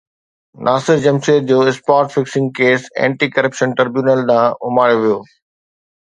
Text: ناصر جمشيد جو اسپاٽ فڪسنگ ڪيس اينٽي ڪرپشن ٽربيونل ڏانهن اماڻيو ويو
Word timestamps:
ناصر 0.67 0.97
جمشيد 1.01 1.43
جو 1.51 1.57
اسپاٽ 1.71 2.07
فڪسنگ 2.15 2.49
ڪيس 2.59 2.87
اينٽي 3.03 3.29
ڪرپشن 3.35 3.75
ٽربيونل 3.81 4.23
ڏانهن 4.31 4.57
اماڻيو 4.71 4.97
ويو 5.05 5.19